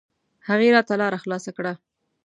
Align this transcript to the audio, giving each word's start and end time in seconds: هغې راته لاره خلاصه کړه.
هغې 0.47 0.67
راته 0.75 0.93
لاره 1.01 1.17
خلاصه 1.23 1.51
کړه. 1.57 1.73